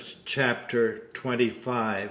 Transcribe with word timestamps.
CHAPTER 0.25 1.03
TWENTY 1.13 1.51
SIX. 1.51 1.99